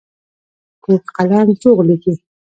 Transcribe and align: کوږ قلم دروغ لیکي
کوږ 0.83 1.03
قلم 1.15 1.47
دروغ 1.59 1.79
لیکي 1.87 2.13